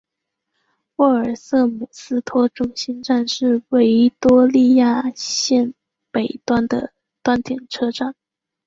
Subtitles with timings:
[0.95, 5.75] 沃尔瑟姆斯托中心站是维多利亚线
[6.09, 8.15] 北端的端点车站。